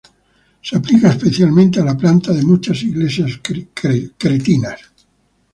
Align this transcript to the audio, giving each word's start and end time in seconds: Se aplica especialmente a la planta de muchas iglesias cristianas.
Se 0.63 0.75
aplica 0.77 1.09
especialmente 1.09 1.79
a 1.79 1.85
la 1.85 1.95
planta 1.95 2.33
de 2.33 2.41
muchas 2.41 2.81
iglesias 2.81 3.39
cristianas. 3.43 4.79